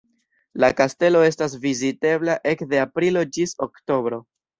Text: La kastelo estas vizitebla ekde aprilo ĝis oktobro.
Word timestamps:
La 0.63 0.69
kastelo 0.77 1.19
estas 1.25 1.53
vizitebla 1.65 2.37
ekde 2.53 2.81
aprilo 2.85 3.23
ĝis 3.37 3.55
oktobro. 3.67 4.21